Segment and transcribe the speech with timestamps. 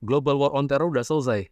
[0.00, 1.48] global war on terror udah selesai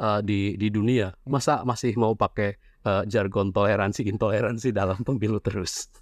[0.00, 1.12] uh, di di dunia.
[1.28, 2.56] Masa masih mau pakai
[2.88, 5.92] uh, jargon toleransi intoleransi dalam pemilu terus?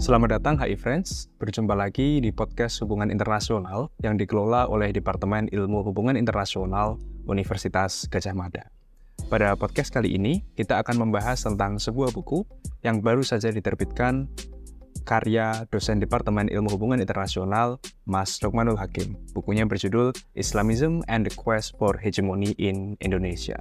[0.00, 5.84] Selamat datang HI Friends, berjumpa lagi di podcast Hubungan Internasional yang dikelola oleh Departemen Ilmu
[5.84, 6.96] Hubungan Internasional
[7.28, 8.79] Universitas Gajah Mada.
[9.30, 12.42] Pada podcast kali ini, kita akan membahas tentang sebuah buku
[12.82, 14.26] yang baru saja diterbitkan
[15.06, 17.78] karya dosen Departemen Ilmu Hubungan Internasional,
[18.10, 19.14] Mas Lukmanul Hakim.
[19.30, 23.54] Bukunya berjudul Islamism and the Quest for Hegemony in Indonesia.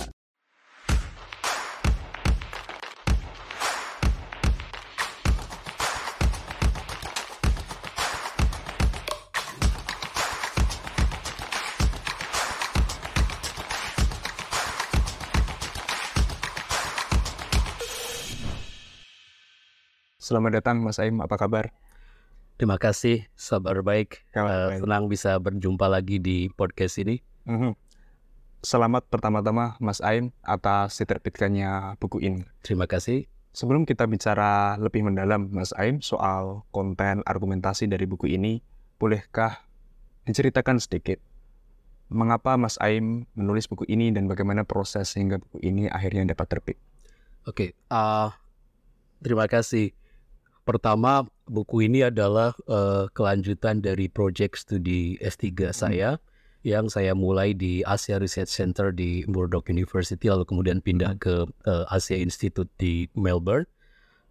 [20.30, 21.74] Selamat datang Mas Aim, apa kabar?
[22.54, 24.30] Terima kasih, sabar baik.
[24.30, 27.26] Kabar Uh, senang bisa berjumpa lagi di podcast ini.
[27.49, 27.74] Mhm.
[28.62, 32.46] Selamat pertama-tama Mas Aim atas diterbitkannya buku ini.
[32.62, 33.26] Terima kasih.
[33.58, 38.62] Sebelum kita bicara lebih mendalam Mas Aim soal konten argumentasi dari buku ini,
[39.02, 39.66] bolehkah
[40.30, 41.18] diceritakan sedikit
[42.14, 46.77] mengapa Mas Aim menulis buku ini dan bagaimana proses sehingga buku ini akhirnya dapat terbit?
[47.49, 48.30] Oke, uh,
[49.26, 49.98] terima kasih.
[50.70, 56.21] Pertama, buku ini adalah uh, kelanjutan dari proyek studi S3 saya
[56.62, 61.90] yang saya mulai di Asia Research Center di Murdoch University lalu kemudian pindah ke uh,
[61.90, 63.65] Asia Institute di Melbourne.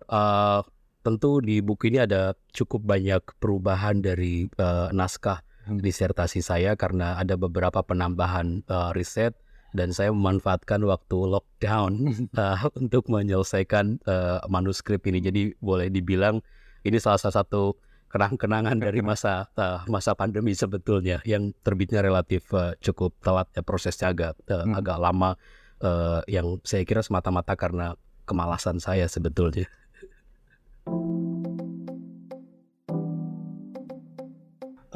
[0.06, 0.62] Uh,
[1.03, 7.34] tentu di buku ini ada cukup banyak perubahan dari uh, naskah disertasi saya karena ada
[7.34, 9.34] beberapa penambahan uh, riset
[9.77, 11.93] dan saya memanfaatkan waktu lockdown
[12.37, 15.21] uh, untuk menyelesaikan uh, manuskrip ini.
[15.21, 16.41] Jadi boleh dibilang
[16.85, 17.77] ini salah satu
[18.09, 24.09] kenang-kenangan dari masa uh, masa pandemi sebetulnya yang terbitnya relatif uh, cukup telat ya prosesnya
[24.17, 24.73] agak uh, Hmm.
[24.81, 25.37] agak lama
[25.84, 29.69] uh, yang saya kira semata-mata karena kemalasan saya sebetulnya.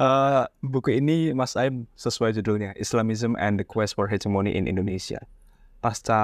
[0.03, 5.23] Eh, buku ini Mas Aim sesuai judulnya Islamism and the Quest for Hegemony in Indonesia.
[5.79, 6.19] Pasca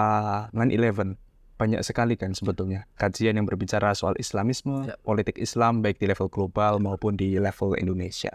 [0.50, 1.14] 9/11
[1.58, 4.98] banyak sekali kan sebetulnya kajian yang berbicara soal Islamisme, Ya.
[5.06, 8.34] politik Islam baik di level global maupun di level Indonesia.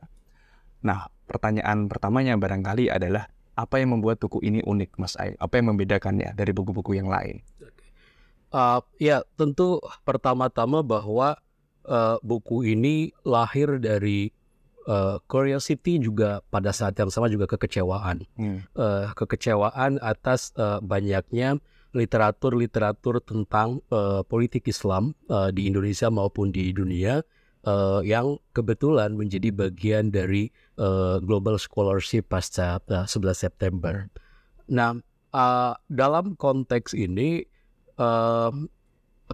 [0.79, 3.27] Nah, pertanyaan pertamanya barangkali adalah
[3.59, 5.35] apa yang membuat buku ini unik, Mas Aim?
[5.43, 7.43] Apa yang membedakannya dari buku-buku yang lain?
[8.51, 11.35] Uh, ya tentu pertama-tama bahwa
[11.83, 14.31] uh, buku ini lahir dari
[14.87, 18.25] uh, curiosity juga pada saat yang sama juga kekecewaan.
[18.35, 18.65] Hmm.
[18.75, 21.59] uh, kekecewaan atas uh, banyaknya
[21.93, 27.21] literatur-literatur tentang uh, politik Islam uh, di Indonesia maupun di dunia
[27.69, 30.49] uh, yang kebetulan menjadi bagian dari
[30.81, 34.09] uh, global scholarship pasca uh, 11 September.
[34.73, 34.97] Nah,
[35.37, 37.45] uh, dalam konteks ini
[38.01, 38.67] um,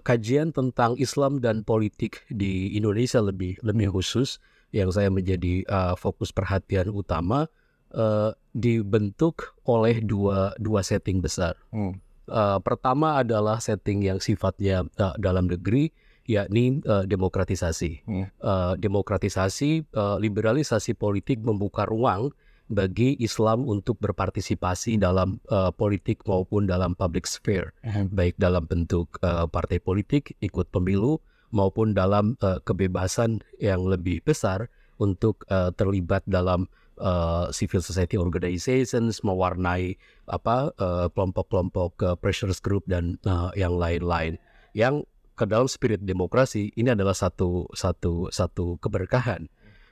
[0.04, 4.40] kajian tentang Islam dan politik di Indonesia lebih lebih khusus
[4.70, 7.50] yang saya menjadi uh, fokus perhatian utama
[7.94, 11.58] uh, dibentuk oleh dua dua setting besar.
[11.74, 11.98] Hmm.
[12.30, 15.90] Uh, pertama adalah setting yang sifatnya uh, dalam negeri,
[16.30, 18.06] yakni uh, demokratisasi.
[18.06, 18.26] Hmm.
[18.38, 22.30] Uh, demokratisasi, uh, liberalisasi politik membuka ruang
[22.70, 27.74] bagi Islam untuk berpartisipasi dalam uh, politik maupun dalam public sphere
[28.14, 31.18] baik dalam bentuk uh, partai politik ikut pemilu
[31.50, 39.24] maupun dalam uh, kebebasan yang lebih besar untuk uh, terlibat dalam uh, civil society organizations
[39.24, 39.96] mewarnai
[40.28, 40.70] apa
[41.10, 44.36] kelompok-kelompok uh, pressures group dan uh, yang lain-lain
[44.76, 45.02] yang
[45.40, 49.48] ke dalam spirit demokrasi ini adalah satu satu satu keberkahan.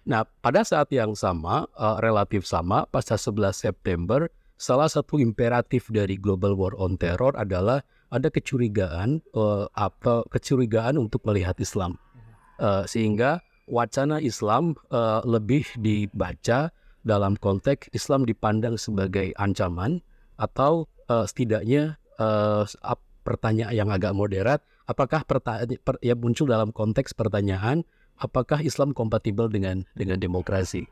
[0.08, 6.16] Nah, pada saat yang sama, uh, relatif sama, pasca 11 September, salah satu imperatif dari
[6.20, 12.00] global war on terror adalah ada kecurigaan uh, apa kecurigaan untuk melihat Islam.
[12.58, 16.74] Uh, sehingga wacana Islam uh, lebih dibaca
[17.06, 20.02] dalam konteks Islam dipandang sebagai ancaman
[20.40, 22.66] atau uh, setidaknya uh,
[23.22, 27.84] pertanyaan yang agak moderat apakah pertanyaan per, ya muncul dalam konteks pertanyaan
[28.18, 30.88] apakah Islam kompatibel dengan dengan demokrasi?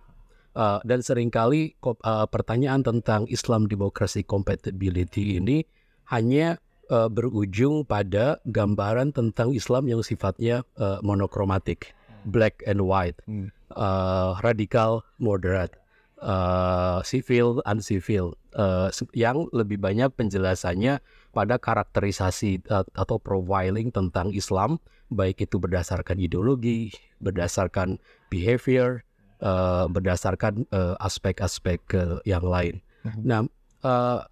[0.57, 5.69] Uh, dan sering kali uh, pertanyaan tentang Islam demokrasi compatibility ini
[6.09, 6.57] hanya
[6.91, 11.95] uh, berujung pada gambaran tentang Islam yang sifatnya uh, monokromatik,
[12.27, 13.51] black and white, Hmm.
[13.75, 15.75] uh, radikal, moderat.
[16.17, 21.05] uh, civil, uncivil, uh, yang lebih banyak penjelasannya
[21.37, 24.81] pada karakterisasi uh, atau profiling tentang Islam,
[25.13, 26.89] baik itu berdasarkan ideologi,
[27.21, 28.01] berdasarkan
[28.33, 29.05] behavior,
[29.45, 30.65] uh, berdasarkan
[31.05, 32.81] aspek-aspek uh, yang lain.
[33.05, 33.21] Mhm.
[33.23, 33.41] Nah,
[33.85, 34.25] uh,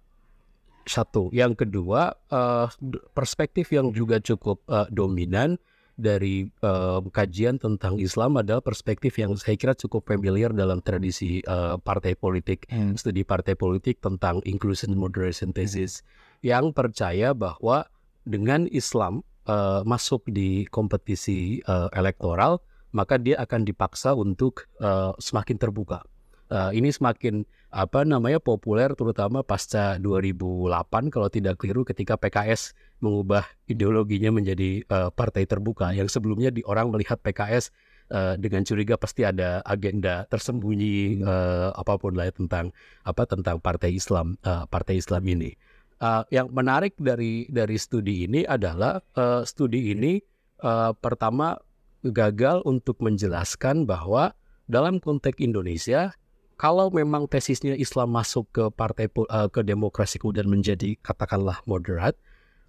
[0.85, 2.69] satu, yang kedua uh,
[3.17, 5.57] perspektif yang juga cukup uh, dominan
[5.95, 11.79] dari uh, kajian tentang Islam adalah perspektif yang saya kira cukup familiar dalam tradisi uh,
[11.79, 12.99] partai politik, hmm.
[12.99, 16.51] studi partai politik tentang inclusion moderation thesis, hmm.
[16.51, 17.87] yang percaya bahwa
[18.27, 22.59] dengan Islam uh, masuk di kompetisi uh, elektoral,
[22.91, 26.03] maka dia akan dipaksa untuk uh, semakin terbuka.
[26.51, 27.41] Uh, ini semakin
[27.75, 32.71] apa namanya populer terutama pasca 2008 kalau tidak keliru ketika PKS
[33.03, 37.75] mengubah ideologinya menjadi uh, partai terbuka yang sebelumnya di orang melihat PKS
[38.15, 42.71] uh, dengan curiga pasti ada agenda tersembunyi uh, apa pun lah ya tentang
[43.03, 45.51] apa tentang partai Islam uh, partai Islam ini.
[45.99, 50.23] Uh, yang menarik dari dari studi ini adalah uh, studi ini
[50.63, 51.59] uh, pertama
[52.07, 54.31] gagal untuk menjelaskan bahwa
[54.71, 56.15] dalam konteks Indonesia
[56.55, 62.15] kalau memang tesisnya Islam masuk ke partai uh, ke demokrasi kemudian menjadi katakanlah moderat,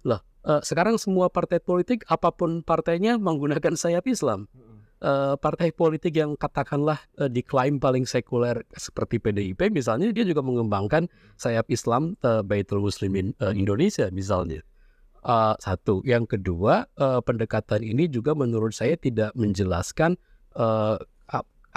[0.03, 4.51] lah uh, sekarang semua partai politik apa pun partainya menggunakan sayap Islam.
[4.97, 11.05] Uh, partai politik yang katakanlah uh, diklaim paling sekuler seperti PDIP misalnya dia juga mengembangkan
[11.37, 14.65] sayap Islam uh, Baitul Muslimin uh, Indonesia misalnya.
[15.21, 20.17] Uh, satu, yang kedua uh, pendekatan ini juga menurut saya tidak menjelaskan
[20.57, 20.97] uh,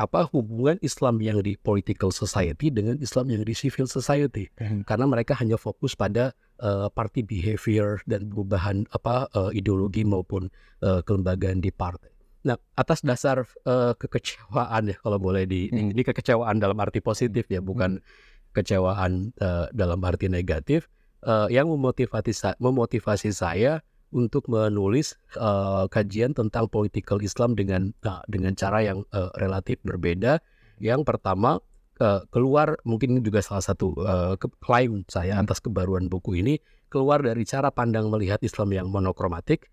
[0.01, 4.89] apa hubungan Islam yang di political society dengan Islam yang di civil society hmm.
[4.89, 6.33] karena mereka hanya fokus pada
[6.65, 10.49] uh, party behavior dan perubahan apa uh, ideologi maupun
[10.81, 12.09] uh, kelembagaan di partai.
[12.41, 15.93] Nah, atas dasar uh, kekecewaan ya kalau boleh di hmm.
[15.93, 18.57] ini kekecewaan dalam arti positif ya, bukan hmm.
[18.57, 20.89] kecewaan uh, dalam arti negatif
[21.29, 28.55] uh, yang memotivasi memotivasi saya untuk menulis uh, kajian tentang political Islam dengan uh, dengan
[28.59, 30.43] cara yang uh, relatif berbeda.
[30.83, 31.63] Yang pertama
[32.03, 34.35] uh, keluar mungkin juga salah satu uh,
[34.65, 36.59] klaim saya atas kebaruan buku ini
[36.91, 39.71] keluar dari cara pandang melihat Islam yang monokromatik.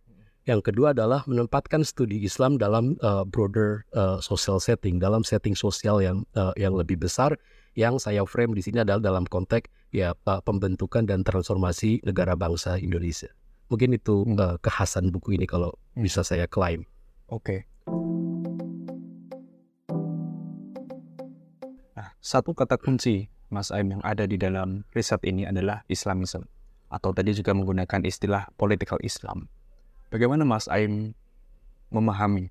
[0.47, 5.99] Yang kedua adalah menempatkan studi Islam dalam uh, broader uh, social setting, dalam setting sosial
[5.99, 7.35] yang uh, yang lebih besar.
[7.75, 13.29] Yang saya frame di sini adalah dalam konteks ya pembentukan dan transformasi negara bangsa Indonesia.
[13.67, 14.39] Mungkin itu hmm.
[14.39, 16.03] uh, kekhasan buku ini kalau hmm.
[16.03, 16.87] bisa saya klaim.
[17.27, 17.43] Oke.
[17.43, 17.59] Okay.
[21.99, 26.47] Nah, satu kata kunci Mas Aim yang ada di dalam riset ini adalah Islamism
[26.87, 29.51] atau tadi juga menggunakan istilah political Islam.
[30.07, 31.11] Bagaimana Mas Aim
[31.91, 32.47] memahami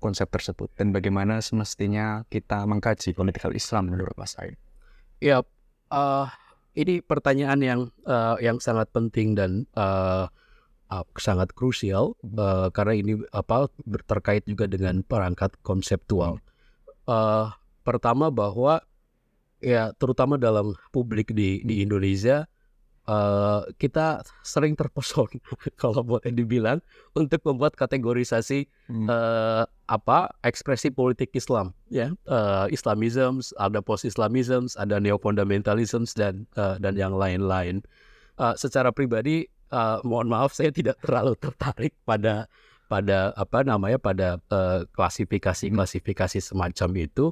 [0.00, 4.56] konsep tersebut dan bagaimana semestinya kita mengkaji political Islam menurut Mas Aim?
[5.20, 5.40] Ya,
[5.92, 6.28] uh,
[6.76, 10.28] ini pertanyaan yang uh, yang sangat penting dan uh,
[10.90, 13.70] uh, sangat krusial uh, karena ini apa
[14.10, 16.42] terkait juga dengan perangkat konseptual.
[17.06, 17.48] Uh,
[17.86, 18.82] pertama bahwa
[19.62, 22.48] ya terutama dalam publik di di Indonesia
[23.10, 25.36] uh, kita sering terpesona
[25.80, 26.78] kalau boleh dibilang
[27.12, 29.06] untuk membuat kategorisasi hmm.
[29.10, 36.46] uh, apa ekspresi politik Islam ya uh, Islamisms ada post Islamisms ada neo fundamentalisms dan
[36.56, 37.84] uh, dan yang lain-lain
[38.40, 42.46] uh, secara pribadi uh, mohon maaf saya tidak terlalu tertarik pada
[42.90, 44.42] pada apa namanya pada
[44.98, 47.30] klasifikasi-klasifikasi uh, semacam itu.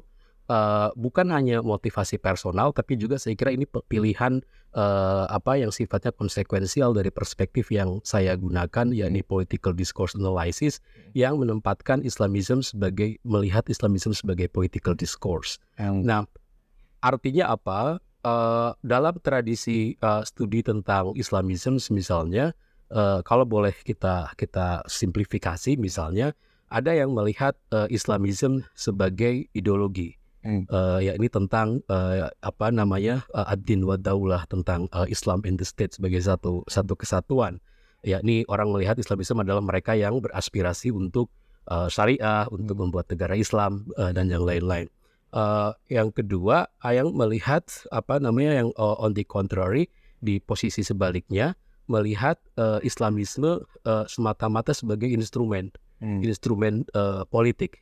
[0.49, 4.41] Uh, bukan hanya motivasi personal tapi juga saya kira ini pilihan
[4.73, 10.81] uh, apa yang sifatnya konsekuensial dari perspektif yang saya gunakan yakni political discourse analysis
[11.13, 15.61] yang menempatkan Islamism sebagai melihat Islamism sebagai political discourse.
[15.77, 16.25] Nah,
[17.05, 18.01] artinya apa?
[18.23, 22.55] Uh, dalam tradisi uh, studi tentang Islamism misalnya
[22.91, 26.35] uh, kalau boleh kita kita simplifikasi misalnya
[26.69, 30.69] ada yang melihat uh, Islamism sebagai ideologi hmm.
[30.69, 35.65] uh, yakni tentang uh, apa namanya uh, ad-din wa daulah tentang uh, Islam in the
[35.65, 37.57] state sebagai satu satu kesatuan
[38.05, 41.27] yakni orang melihat Islamism adalah mereka yang beraspirasi untuk
[41.67, 42.83] uh, syariah untuk hmm.
[42.87, 44.87] membuat negara Islam uh, dan yang lain-lain
[45.29, 47.61] Uh, yang kedua, Ayang melihat
[47.93, 49.85] apa namanya yang uh, on the contrary
[50.25, 51.53] di posisi sebaliknya
[51.85, 55.69] melihat uh, Islamisme uh, semata-mata sebagai instrumen,
[56.01, 56.21] hmm.
[56.25, 57.81] instrumen uh, politik,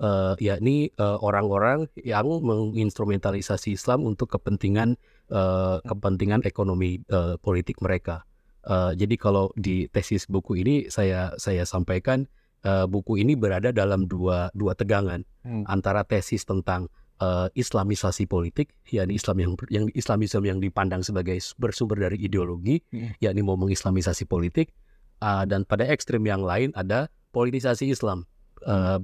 [0.00, 4.96] uh, yakni orang-orang uh, yang menginstrumentalisasi Islam untuk kepentingan
[5.32, 8.24] uh, kepentingan ekonomi uh, politik mereka.
[8.66, 12.26] Uh, jadi kalau di tesis buku ini saya saya sampaikan
[12.66, 15.70] uh, buku ini berada dalam dua dua tegangan hmm.
[15.70, 16.90] antara tesis tentang
[17.22, 23.22] uh, Islamisasi politik, yakni Islam yang yang Islamisme yang dipandang sebagai bersumber dari ideologi, hmm.
[23.22, 24.74] yakni mau mengislamisasi politik,
[25.22, 28.24] uh, dan pada ekstrem yang lain ada politisasi Islam,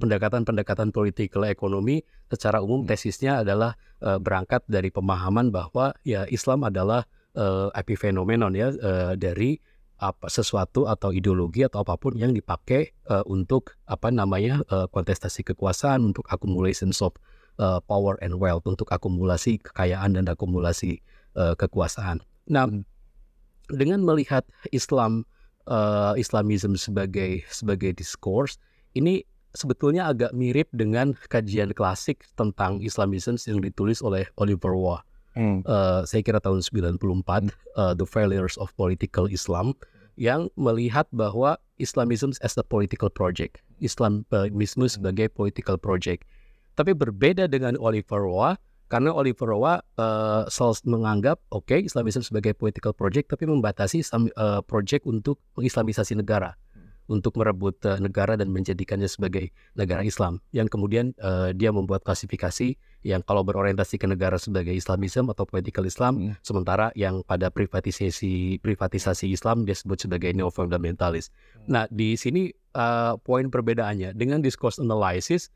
[0.01, 2.01] pendekatan-pendekatan uh, politik ke ekonomi
[2.33, 7.05] secara umum tesisnya adalah uh, berangkat dari pemahaman bahwa ya Islam adalah
[7.37, 9.61] uh, epifenomenon ya uh, dari
[10.03, 15.47] apa sesuatu atau ideologi atau apa pun yang dipakai uh, untuk apa namanya uh, kontestasi
[15.47, 17.15] kekuasaan untuk accumulation of
[17.63, 20.99] uh, power and wealth untuk akumulasi kekayaan dan akumulasi
[21.39, 22.19] uh, kekuasaan.
[22.51, 22.83] Nah, hmm.
[23.71, 24.43] dengan melihat
[24.75, 25.23] Islam
[25.71, 28.59] uh, Islamism sebagai sebagai diskurs
[28.99, 29.23] ini
[29.55, 35.01] sebetulnya agak mirip dengan kajian klasik tentang Islamism yang ditulis oleh Oliver Waugh.
[35.33, 35.65] Hmm.
[35.65, 39.73] Uh, saya kira tahun 94 uh, The Failures of Political Islam
[40.17, 46.29] yang melihat bahwa Islamism as a political project, Islamisme sebagai political project.
[46.73, 48.57] Tapi berbeda dengan Oliver Waugh
[48.93, 50.45] karena Oliver Waugh uh,
[50.85, 54.05] menganggap oke okay, Islamism sebagai political project tapi membatasi
[54.37, 56.53] uh, project untuk mengislamisasi negara
[57.11, 62.79] untuk merebut uh, negara dan menjadikannya sebagai negara Islam yang kemudian uh, dia membuat klasifikasi
[63.03, 66.35] yang kalau berorientasi ke negara sebagai Islamisme atau political Islam hmm.
[66.47, 71.35] sementara yang pada privatisasi privatisasi Islam dia sebut sebagai neo fundamentalis.
[71.67, 71.67] Hmm.
[71.67, 75.51] Nah, di sini uh, poin perbedaannya dengan discourse analysis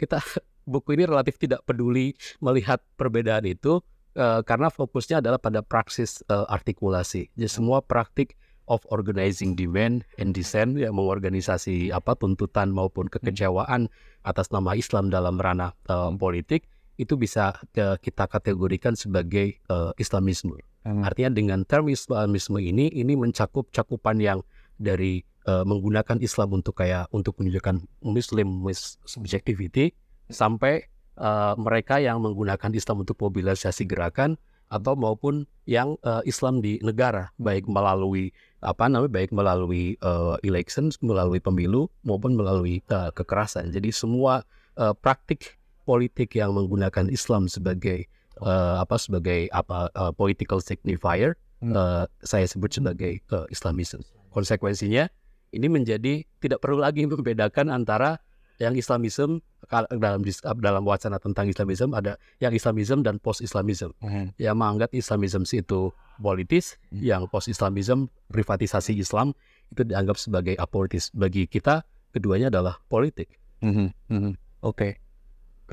[0.00, 0.18] kita
[0.72, 3.78] buku ini relatif tidak peduli melihat perbedaan itu
[4.18, 7.30] uh, karena fokusnya adalah pada praksis uh, artikulasi.
[7.38, 8.34] Jadi semua praktik
[8.70, 13.90] of organizing demand and dissent yang mengorganisasi apa tuntutan maupun kekecewaan
[14.22, 20.62] atas nama Islam dalam ranah uh, politik itu bisa uh, kita kategorikan sebagai uh, Islamisme.
[20.86, 21.02] Hmm.
[21.02, 24.40] Artinya dengan term Islamisme ini ini mencakup cakupan yang
[24.78, 28.64] dari uh, menggunakan Islam untuk kayak untuk menunjukkan Muslim
[29.04, 29.92] subjectivity
[30.30, 30.86] sampai
[31.20, 37.34] uh, mereka yang menggunakan Islam untuk mobilisasi gerakan atau maupun yang uh, Islam di negara
[37.42, 38.30] baik melalui
[38.62, 43.74] apa namanya baik melalui uh, elections melalui pemilu maupun melalui uh, kekerasan.
[43.74, 44.46] Jadi semua
[44.78, 48.06] uh, praktik politik yang menggunakan Islam sebagai
[48.38, 51.34] uh, apa sebagai apa uh, political signifier
[51.66, 54.06] uh, saya sebut sebagai uh, Islamism.
[54.30, 55.10] Konsekuensinya
[55.50, 58.22] ini menjadi tidak perlu lagi membedakan antara
[58.60, 59.40] yang Islamism
[59.72, 60.20] dalam
[60.60, 63.96] dalam wacana tentang Islamism ada yang Islamism dan post Islamism.
[64.04, 64.36] Hmm.
[64.36, 65.90] Yang menganggap Islamism itu
[66.20, 67.00] politis, hmm.
[67.00, 69.32] yang post Islamism privatisasi Islam
[69.72, 71.08] itu dianggap sebagai apolitis.
[71.16, 73.40] Bagi kita keduanya adalah politik.
[73.64, 73.96] Hmm.
[74.12, 74.36] Hmm.
[74.60, 74.76] Oke.
[74.76, 74.92] Okay.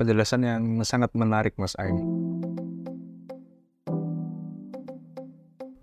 [0.00, 1.98] Penjelasan yang sangat menarik Mas Aim.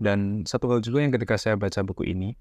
[0.01, 2.33] Dan satu hal juga yang ketika saya baca buku ini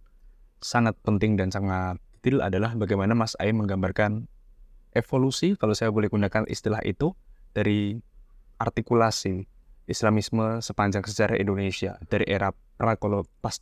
[0.63, 4.25] sangat penting dan sangat detail adalah bagaimana Mas Aim menggambarkan
[4.95, 7.13] evolusi kalau saya boleh gunakan istilah itu
[7.51, 7.99] dari
[8.59, 9.45] artikulasi
[9.85, 12.97] Islamisme sepanjang sejarah Indonesia dari era pra
[13.45, 13.61] pas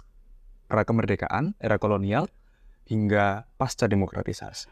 [0.70, 2.30] pra kemerdekaan, era kolonial
[2.86, 4.70] hingga pasca demokratisasi.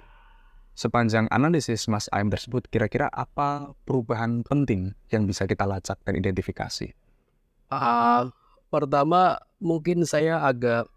[0.78, 6.94] Sepanjang analisis Mas Aim tersebut, kira-kira apa perubahan penting yang bisa kita lacak dan identifikasi?
[7.68, 8.30] Uh,
[8.72, 10.88] pertama, mungkin saya agak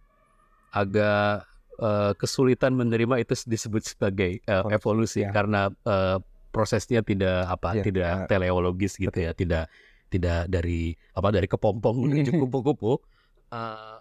[0.71, 5.31] agak uh, kesulitan menerima itu disebut sebagai uh, evolusi ya.
[5.33, 6.19] karena uh,
[6.53, 7.83] prosesnya tidak apa ya.
[7.83, 9.71] tidak teleologis gitu ya tidak
[10.13, 13.01] tidak dari apa dari kepompong menuju kupu-kupu
[13.49, 13.97] uh,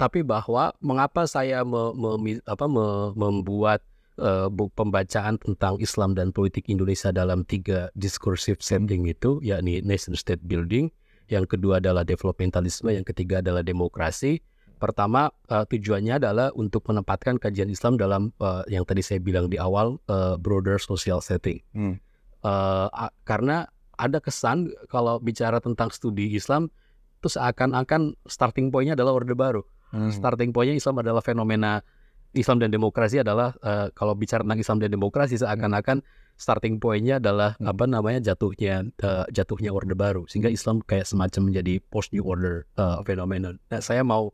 [0.00, 3.84] tapi bahwa mengapa saya me, me, apa, me, membuat
[4.16, 10.40] uh, pembacaan tentang Islam dan politik Indonesia dalam tiga diskursive setting itu yakni nation state
[10.46, 10.88] building
[11.28, 14.40] yang kedua adalah developmentalisme yang ketiga adalah demokrasi
[14.80, 19.60] Pertama uh, tujuannya adalah untuk menempatkan kajian Islam dalam uh, yang tadi saya bilang di
[19.60, 21.60] awal uh, broader social setting.
[21.76, 22.00] Hmm.
[22.40, 22.88] Uh,
[23.28, 23.68] karena
[24.00, 26.72] ada kesan kalau bicara tentang studi Islam
[27.20, 29.60] itu seakan-akan starting pointnya adalah orde baru.
[29.92, 30.08] Hmm.
[30.08, 31.84] Starting pointnya Islam adalah fenomena
[32.32, 36.00] Islam dan demokrasi adalah uh, kalau bicara tentang Islam dan demokrasi seakan-akan
[36.40, 37.68] starting pointnya adalah hmm.
[37.68, 42.64] apa namanya jatuhnya uh, jatuhnya orde baru sehingga Islam kayak semacam menjadi post new order
[42.80, 43.60] uh, phenomenon.
[43.68, 44.32] Nah saya mau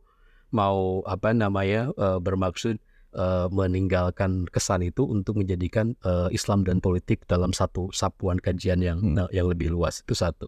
[0.51, 2.79] mau apa namanya uh, bermaksud
[3.15, 8.99] uh, meninggalkan kesan itu untuk menjadikan uh, Islam dan politik dalam satu sapuan kajian yang
[8.99, 9.27] hmm.
[9.31, 10.47] yang lebih luas itu satu.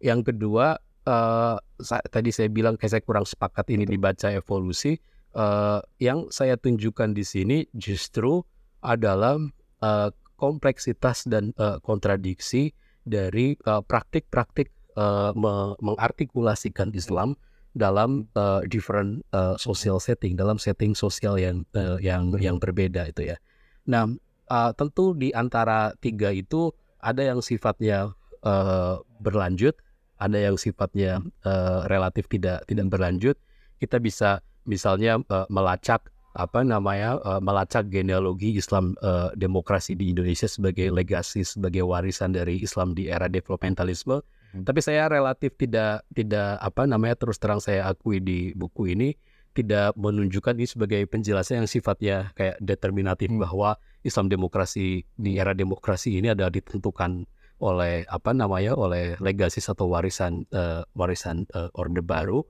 [0.00, 4.98] Yang kedua uh, sa tadi saya bilang kayak saya kurang sepakat ini dibaca evolusi.
[5.30, 8.42] Uh, yang saya tunjukkan di sini justru
[8.82, 9.38] adalah
[9.78, 12.74] uh, kompleksitas dan uh, kontradiksi
[13.06, 17.38] dari praktik-praktik uh, uh, mengartikulasikan Islam
[17.74, 23.34] dalam uh, different uh, social setting, dalam setting sosial yang uh, yang yang berbeda itu
[23.34, 23.36] ya.
[23.86, 24.10] Nah,
[24.50, 28.12] uh, tentu di antara tiga itu ada yang sifatnya
[28.42, 29.78] uh, berlanjut,
[30.18, 33.36] ada yang sifatnya uh, relatif tidak tidak berlanjut.
[33.78, 40.46] Kita bisa misalnya uh, melacak apa namanya uh, melacak genealogi Islam uh, demokrasi di Indonesia
[40.46, 44.22] sebagai legasi sebagai warisan dari Islam di era developmentalisme.
[44.50, 44.66] Hmm.
[44.66, 49.14] Tapi saya relatif tidak tidak apa namanya terus terang saya akui di buku ini
[49.50, 53.42] tidak menunjukkan ini sebagai penjelasan yang sifatnya kayak determinatif hmm.
[53.42, 57.26] bahwa Islam demokrasi di era demokrasi ini adalah ditentukan
[57.60, 62.40] oleh apa namanya oleh legasi atau warisan uh, warisan uh, orde baru.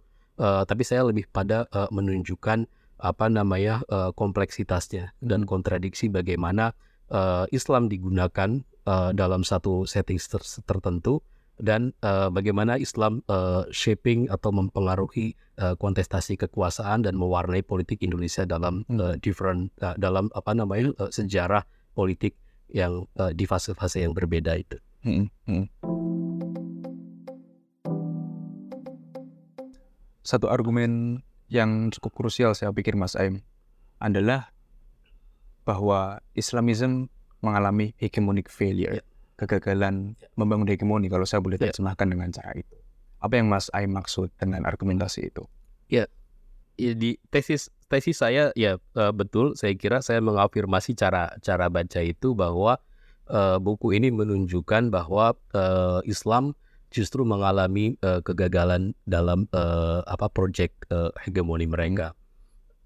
[0.41, 2.65] Uh, tapi saya lebih pada uh, menunjukkan
[3.01, 5.49] apa namanya uh, kompleksitasnya dan hmm.
[5.49, 6.73] kontradiksi bagaimana
[7.11, 11.25] uh, Islam digunakan uh, dalam satu setting ter tertentu
[11.59, 18.47] dan uh, bagaimana Islam uh, shaping atau mempengaruhi uh, kontestasi kekuasaan dan mewarnai politik Indonesia
[18.47, 22.39] dalam uh, different uh, dalam apa namanya uh, sejarah politik
[22.71, 24.79] yang uh, di fase-fase yang berbeda itu.
[25.03, 25.27] Hmm.
[25.49, 25.67] Hmm.
[30.21, 33.43] Satu argumen yang cukup krusial saya pikir Mas Aim
[33.99, 34.55] adalah
[35.67, 37.11] bahwa Islamism
[37.43, 39.05] mengalami hegemonic failure, ya.
[39.41, 40.29] Kegagalan ya.
[40.37, 41.73] membangun hegemoni kalau saya boleh ya.
[41.73, 42.11] terjemahkan ya.
[42.13, 42.77] dengan cara itu.
[43.21, 45.45] Apa yang Mas Aim maksud dengan argumentasi itu?
[45.89, 46.05] Ya,
[46.77, 49.57] ya di tesis tesis saya ya uh, betul.
[49.57, 52.81] Saya kira saya mengafirmasi cara cara baca itu bahwa
[53.29, 56.53] uh, buku ini menunjukkan bahwa uh, Islam
[56.91, 62.13] justru mengalami uh, kegagalan dalam uh, apa proyek uh, hegemoni mereka.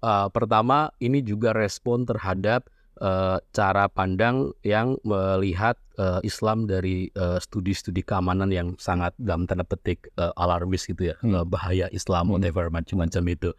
[0.05, 2.69] Uh, pertama, ini juga respon terhadap
[3.01, 9.63] uh, cara pandang yang melihat uh, Islam dari studi-studi uh, keamanan yang sangat dalam tanda
[9.67, 11.47] petik uh, alarmis gitu ya, hmm.
[11.47, 12.33] bahaya Islam, hmm.
[12.39, 13.51] whatever macam-macam itu.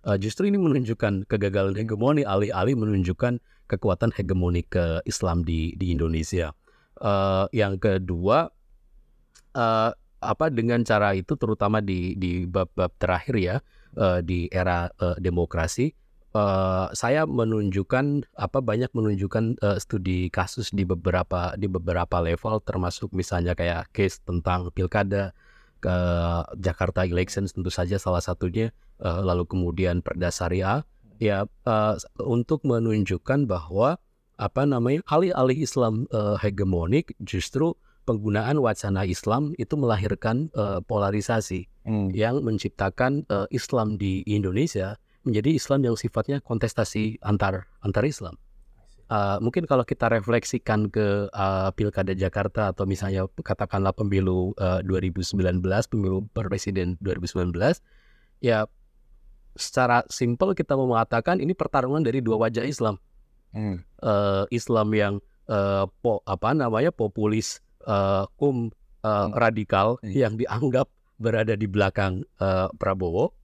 [0.00, 3.36] Uh, justru ini menunjukkan kegagalan hegemoni, alih-alih menunjukkan
[3.68, 6.56] kekuatan hegemoni ke Islam di di Indonesia.
[6.96, 8.48] Uh, yang kedua,
[9.54, 13.56] uh, apa dengan cara itu terutama di di bab-bab terakhir ya
[13.96, 15.96] uh, di era uh, demokrasi
[16.34, 23.10] uh, saya menunjukkan apa banyak menunjukkan uh, studi kasus di beberapa di beberapa level termasuk
[23.14, 25.34] misalnya kayak case tentang pilkada
[25.80, 25.96] ke
[26.60, 30.84] Jakarta Elections tentu saja salah satunya uh, lalu kemudian Perda Syariah
[31.20, 33.96] ya uh, untuk menunjukkan bahwa
[34.40, 37.76] apa namanya alih-alih Islam uh, hegemonik justru
[38.08, 42.16] penggunaan wacana Islam itu melahirkan uh, polarisasi hmm.
[42.16, 48.36] yang menciptakan uh, Islam di Indonesia menjadi Islam yang sifatnya kontestasi antar antar Islam.
[49.10, 55.34] Uh, mungkin kalau kita refleksikan ke uh, pilkada Jakarta atau misalnya katakanlah pemilu uh, 2019,
[55.90, 57.50] pemilu presiden 2019,
[58.38, 58.70] ya
[59.58, 63.02] secara simpel kita mau mengatakan ini pertarungan dari dua wajah Islam.
[63.50, 63.82] Hmm.
[63.98, 65.14] Uh, Islam yang
[65.50, 67.58] uh, po, apa namanya populis
[67.90, 68.70] uh, kum
[69.02, 70.14] uh, radikal hmm.
[70.14, 70.86] yang dianggap
[71.18, 73.39] berada di belakang uh, Prabowo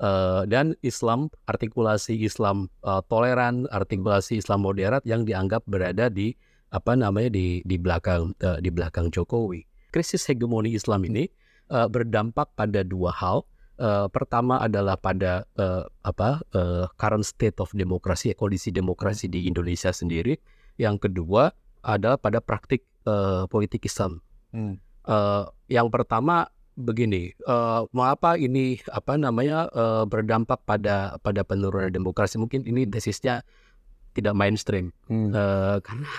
[0.00, 6.34] uh, dan Islam artikulasi Islam uh, toleran, artikulasi Islam moderat yang dianggap berada di
[6.72, 9.62] apa namanya di di belakang uh, di belakang Jokowi.
[9.92, 11.28] Krisis hegemoni Islam ini
[11.70, 13.44] uh, berdampak pada dua hal.
[13.80, 19.88] Uh, pertama adalah pada uh, apa uh, current state of demokrasi, kondisi demokrasi di Indonesia
[19.88, 20.36] sendiri.
[20.76, 21.48] Yang kedua
[21.80, 24.20] adalah pada praktik uh, politik Islam.
[24.52, 24.76] Hmm.
[25.08, 32.40] Uh, yang pertama begini, uh, mengapa ini apa namanya uh, berdampak pada pada penurunan demokrasi?
[32.40, 33.44] Mungkin ini tesisnya
[34.16, 35.30] tidak mainstream hmm.
[35.30, 36.10] uh, karena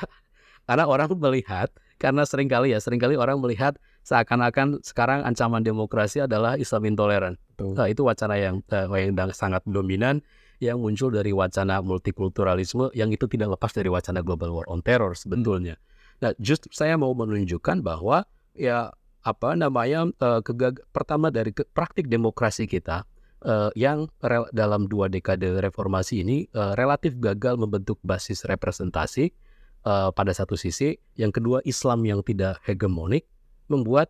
[0.69, 1.67] karena orang melihat
[1.99, 3.75] karena sering kali ya sering kali orang melihat
[4.07, 7.35] seakan-akan sekarang ancaman demokrasi adalah Islam intoleran.
[7.61, 10.25] Uh, itu wacana yang uh, yang sangat dominan
[10.61, 15.17] yang muncul dari wacana multikulturalisme yang itu tidak lepas dari wacana global war on terror
[15.17, 15.77] sebetulnya.
[15.77, 15.89] Hmm.
[16.21, 22.09] Nah, justru saya mau menunjukkan bahwa ya apa namanya uh, kegag pertama dari ke praktik
[22.09, 23.05] demokrasi kita
[23.45, 24.09] uh, yang
[24.53, 29.29] dalam dua dekade reformasi ini uh, relatif gagal membentuk basis representasi
[29.85, 33.25] uh, pada satu sisi, yang kedua Islam yang tidak hegemonik
[33.69, 34.09] membuat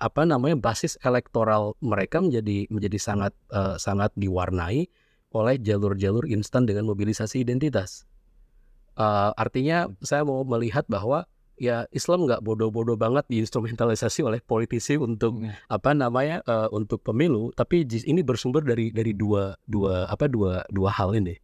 [0.00, 4.88] apa namanya basis elektoral mereka menjadi menjadi sangat uh, sangat diwarnai
[5.30, 8.08] oleh jalur-jalur instan dengan mobilisasi identitas.
[8.98, 11.28] Uh, artinya saya mau melihat bahwa
[11.60, 15.68] ya Islam nggak bodoh-bodoh banget diinstrumentalisasi oleh politisi untuk hmm.
[15.68, 20.88] apa namanya uh, untuk pemilu, tapi ini bersumber dari dari dua dua apa dua dua
[20.88, 21.36] hal ini.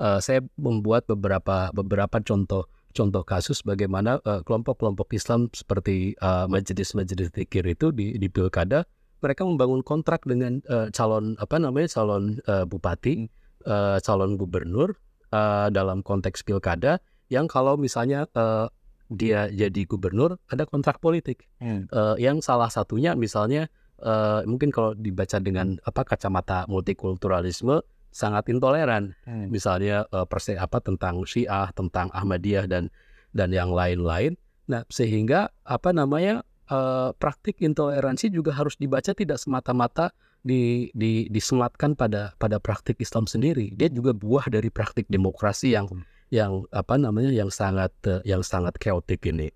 [0.00, 2.64] Uh, saya membuat beberapa beberapa contoh
[2.96, 4.16] contoh kasus bagaimana
[4.48, 10.62] kelompok-kelompok uh, Islam seperti uh, majelis-majelis zikir itu di di pilkada mereka membangun kontrak dengan
[10.70, 13.26] uh, calon apa namanya calon uh, bupati,
[13.66, 14.94] uh, calon gubernur
[15.34, 18.70] uh, dalam konteks pilkada yang kalau misalnya uh,
[19.08, 21.48] dia jadi gubernur ada kontrak politik.
[21.58, 21.88] Hmm.
[21.88, 23.72] Eh, yang salah satunya misalnya
[24.04, 29.16] eh, mungkin kalau dibaca dengan apa kacamata multikulturalisme sangat intoleran.
[29.24, 29.48] Hmm.
[29.48, 32.92] misalnya eh, perse apa tentang Syiah tentang Ahmadiyah dan
[33.32, 34.36] dan yang lain-lain.
[34.68, 40.12] Nah sehingga apa namanya eh, praktik intoleransi juga harus dibaca tidak semata-mata
[40.44, 43.74] di, di disematkan pada pada praktik Islam sendiri.
[43.74, 45.88] Dia juga buah dari praktik demokrasi yang
[46.28, 49.48] yang apa namanya yang sangat eh, yang sangat chaotic ini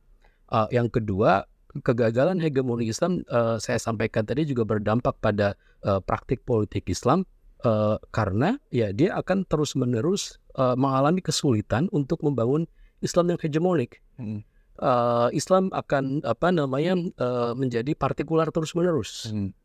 [0.53, 1.49] Eh, yang kedua
[1.81, 7.25] kegagalan hegemoni Islam eh, saya sampaikan tadi juga berdampak pada eh, praktik politik Islam
[7.65, 12.69] eh, karena ya dia akan terus menerus mengalami kesulitan untuk membangun
[13.01, 14.05] Islam yang hegemonik.
[14.21, 14.45] Hmm.
[14.77, 19.33] Eh, Islam akan apa namanya eh, menjadi partikular terus menerus.
[19.33, 19.57] Hmm.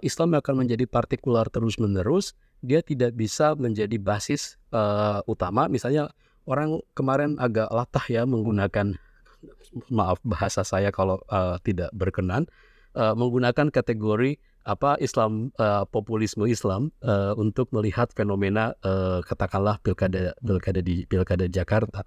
[0.00, 2.32] Islam akan menjadi partikular terus menerus.
[2.60, 5.66] Dia tidak bisa menjadi basis eh, utama.
[5.66, 6.12] Misalnya
[6.44, 8.96] orang kemarin agak latah ya menggunakan
[9.88, 12.44] maaf bahasa saya kalau eh, tidak berkenan
[12.96, 14.36] eh, menggunakan kategori
[14.68, 21.48] apa Islam eh, populisme Islam eh, untuk melihat fenomena eh, katakanlah pilkada pilkada di pilkada
[21.48, 22.04] Jakarta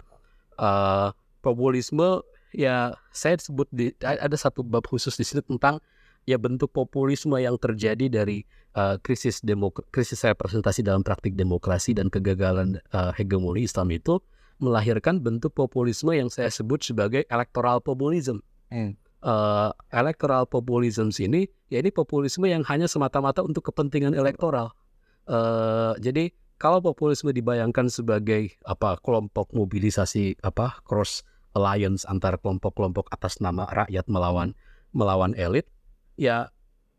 [0.54, 1.08] Eh,
[1.42, 2.22] populisme
[2.54, 5.82] ya saya sebut di ada satu bab khusus di sini tentang
[6.24, 8.44] ya bentuk populisme yang terjadi dari
[8.76, 14.20] eh, krisis demok krisis representasi dalam praktik demokrasi dan kegagalan eh, hegemoni Islam itu
[14.62, 18.40] melahirkan bentuk populisme yang saya sebut sebagai electoral populism.
[18.70, 18.96] Hmm.
[19.24, 24.76] Eh, electoral populism ini ya ini populisme yang hanya semata-mata untuk kepentingan elektoral.
[25.24, 26.28] Eh, jadi
[26.60, 31.24] kalau populisme dibayangkan sebagai apa kelompok mobilisasi apa cross
[31.56, 34.52] alliance antar kelompok-kelompok atas nama rakyat melawan
[34.92, 35.66] melawan elit,
[36.14, 36.50] ya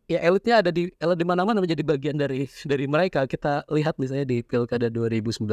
[0.06, 3.25] ya elitnya ada di elit di mana-mana menjadi bagian dari dari mereka.
[3.25, 5.45] Kita lihat misalnya di pilkada 2019,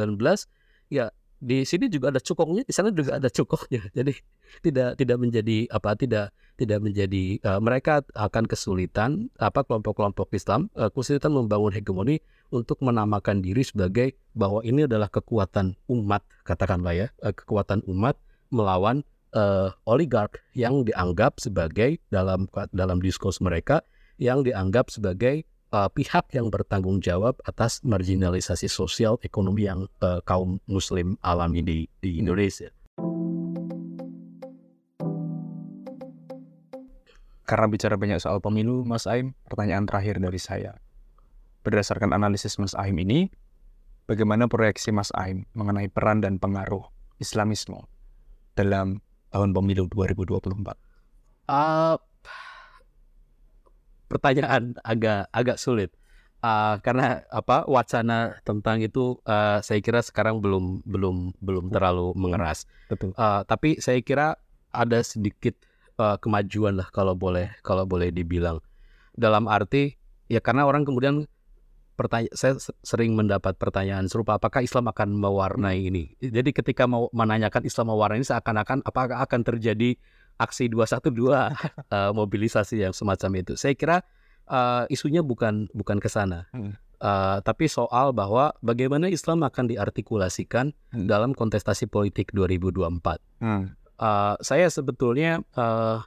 [0.93, 1.09] ya
[1.43, 3.83] di sini juga ada cukongnya, di sana juga ada cukongnya.
[3.97, 4.13] Jadi
[4.61, 10.89] tidak tidak menjadi apa tidak tidak menjadi eh, mereka akan kesulitan apa kelompok-kelompok Islam eh,
[10.93, 12.21] kesulitan membangun hegemoni
[12.53, 18.15] untuk menamakan diri sebagai bahwa ini adalah kekuatan umat katakanlah ya eh, kekuatan umat
[18.53, 19.01] melawan
[19.33, 23.81] eh, oligark yang dianggap sebagai dalam dalam diskurs mereka
[24.21, 30.61] yang dianggap sebagai eh, pihak yang bertanggung jawab atas marginalisasi sosial ekonomi yang eh, kaum
[30.69, 32.69] muslim alami di di Indonesia.
[37.43, 40.79] Karena bicara banyak soal pemilu, Mas Aim, pertanyaan terakhir dari saya.
[41.67, 43.27] Berdasarkan analisis Mas Aim ini,
[44.07, 46.87] bagaimana proyeksi Mas Aim mengenai peran dan pengaruh
[47.19, 47.83] Islamisme
[48.55, 50.77] dalam tahun pemilu 2024?
[51.49, 51.97] Uh,
[54.07, 55.91] pertanyaan agak agak sulit
[56.43, 62.67] Uh, karena apa wacana tentang itu uh, saya kira sekarang belum belum belum terlalu mengeras.
[62.91, 63.15] Betul.
[63.15, 64.35] Uh, tapi saya kira
[64.75, 65.55] ada sedikit
[65.95, 68.59] uh, kemajuan lah kalau boleh kalau boleh dibilang
[69.15, 69.95] dalam arti
[70.27, 71.31] ya karena orang kemudian
[71.93, 76.13] pertanya saya se- sering mendapat pertanyaan serupa apakah Islam akan mewarnai ini.
[76.17, 79.95] Jadi ketika mau menanyakan Islam mewarnai ini seakan-akan apakah akan terjadi
[80.35, 81.49] aksi 212 uh,
[82.19, 83.53] mobilisasi yang semacam itu.
[83.53, 84.01] Saya kira
[84.45, 86.49] uh, isunya bukan bukan ke sana.
[86.51, 86.73] Hmm.
[86.97, 91.05] Uh, tapi soal bahwa bagaimana Islam akan diartikulasikan Hmm.
[91.05, 93.75] dalam kontestasi politik 2024 Hmm.
[93.97, 95.99] uh, saya sebetulnya uh,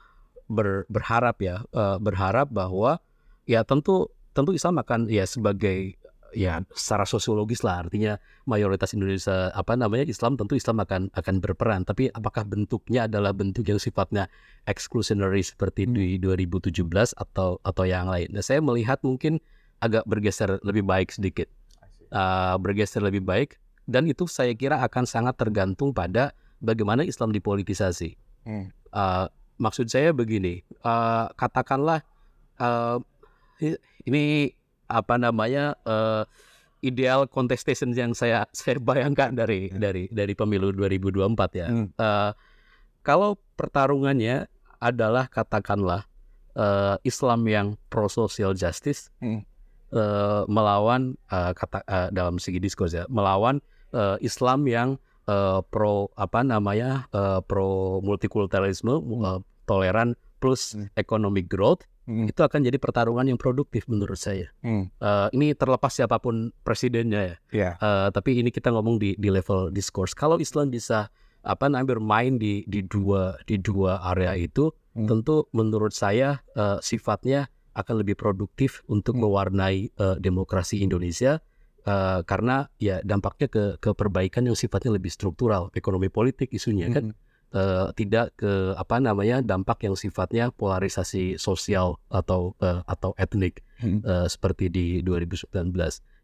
[0.47, 2.97] ber- berharap ya uh, berharap bahwa
[3.43, 5.97] ya tentu tentu Islam akan ya sebagai
[6.37, 7.81] ya secara sosiologis lah.
[7.81, 11.81] Artinya mayoritas Indonesia apa namanya Islam tentu Islam akan akan berperan.
[11.81, 14.29] Tapi apakah bentuknya adalah bentuk yang sifatnya
[14.69, 16.85] exclusionary seperti di 2017
[17.17, 18.29] atau atau yang lain?
[18.29, 19.41] Nah saya melihat mungkin
[19.81, 21.49] agak bergeser lebih baik sedikit.
[22.13, 23.57] Uh, bergeser lebih baik.
[23.87, 28.19] Dan itu saya kira akan sangat tergantung pada bagaimana Islam dipolitisasi.
[28.43, 28.67] Hmm.
[28.91, 32.03] Uh, maksud saya begini, uh, katakanlah
[32.59, 32.99] uh,
[34.07, 34.53] ini
[34.87, 36.23] apa namanya uh,
[36.85, 41.67] ideal contestation yang saya saya bayangkan dari dari dari pemilu 2024 ya.
[41.67, 41.87] Hmm.
[41.97, 42.31] Uh,
[43.03, 44.45] kalau pertarungannya
[44.77, 46.05] adalah katakanlah
[46.53, 49.41] uh, Islam yang pro social justice Hmm.
[49.93, 53.57] uh, melawan uh, kata uh, dalam segi diskurs ya melawan
[53.97, 54.89] uh, Islam yang
[55.25, 60.87] uh, pro apa namanya uh, pro multikulturalisme uh, toleran plus Hmm.
[60.93, 62.23] economic growth Hmm.
[62.23, 64.47] itu akan jadi pertarungan yang produktif menurut saya.
[64.63, 64.87] Hmm.
[65.03, 67.35] Uh, ini terlepas siapa pun presidennya ya.
[67.51, 67.71] Ya.
[67.83, 70.15] Uh, tapi ini kita ngomong di di level diskurs.
[70.15, 71.11] Kalau Islam bisa
[71.43, 75.05] apa namanya bermain di di dua di dua area itu, Hmm.
[75.05, 79.29] tentu menurut saya uh, sifatnya akan lebih produktif untuk Hmm.
[79.29, 81.43] mewarnai uh, demokrasi Indonesia
[81.85, 87.13] uh, karena ya dampaknya ke ke perbaikan yang sifatnya lebih struktural, ekonomi politik isunya kan.
[87.47, 87.59] Hmm.
[87.59, 94.03] uh, tidak ke apa namanya dampak yang sifatnya polarisasi sosial atau uh, atau etnik hmm.
[94.03, 95.53] uh, seperti di 2019.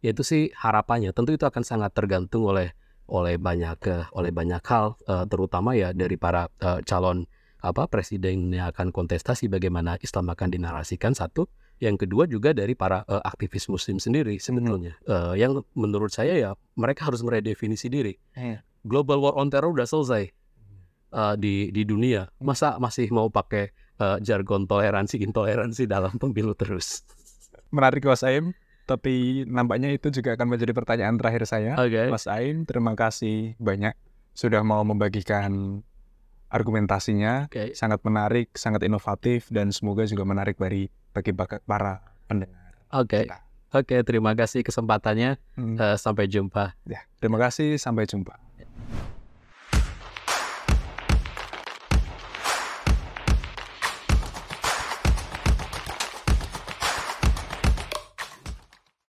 [0.03, 1.15] Yaitu sih harapannya.
[1.15, 2.75] Tentu itu akan sangat tergantung oleh
[3.07, 7.27] oleh banyak uh, oleh banyak hal uh, terutama ya dari para uh, calon
[7.63, 11.47] apa presiden yang akan kontestasi bagaimana Islam akan dinarasikan satu
[11.79, 16.51] yang kedua juga dari para uh, aktivis muslim sendiri sebetulnya uh, yang menurut saya ya
[16.79, 18.63] mereka harus meredefinisi diri yeah.
[18.88, 20.31] global war on terror udah selesai
[21.13, 23.71] uh, di di dunia masa masih mau pakai
[24.02, 27.06] uh, jargon toleransi intoleransi dalam pemilu terus
[27.69, 28.52] menarik Mas Aim
[28.84, 32.12] tapi nampaknya itu juga akan menjadi pertanyaan terakhir saya okay.
[32.12, 33.95] Mas Aim terima kasih banyak
[34.34, 35.82] sudah mau membagikan
[36.54, 37.73] argumentasinya okay.
[37.73, 42.78] sangat menarik, sangat inovatif dan semoga juga menarik bagi bagi para pendengar.
[42.93, 43.26] Oke.
[43.26, 43.41] Okay.
[43.73, 45.41] Oke, okay, terima kasih kesempatannya.
[45.58, 45.82] Hmm.
[45.82, 46.78] Uh, sampai jumpa.
[46.86, 47.82] Ya, terima kasih.
[47.82, 48.42] Sampai jumpa.